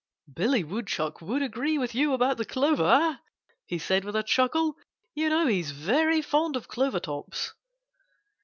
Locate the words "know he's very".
5.29-6.23